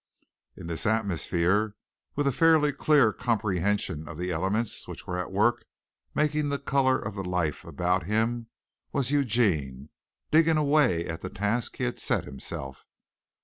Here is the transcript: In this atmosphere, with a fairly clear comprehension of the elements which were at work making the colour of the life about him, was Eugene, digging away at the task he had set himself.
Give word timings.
In 0.57 0.65
this 0.65 0.87
atmosphere, 0.87 1.75
with 2.15 2.25
a 2.25 2.31
fairly 2.31 2.71
clear 2.71 3.13
comprehension 3.13 4.07
of 4.07 4.17
the 4.17 4.31
elements 4.31 4.87
which 4.87 5.05
were 5.05 5.19
at 5.19 5.31
work 5.31 5.63
making 6.15 6.49
the 6.49 6.57
colour 6.57 6.97
of 6.97 7.13
the 7.13 7.23
life 7.23 7.63
about 7.63 8.07
him, 8.07 8.47
was 8.91 9.11
Eugene, 9.11 9.89
digging 10.31 10.57
away 10.57 11.05
at 11.05 11.21
the 11.21 11.29
task 11.29 11.77
he 11.77 11.83
had 11.83 11.99
set 11.99 12.25
himself. 12.25 12.83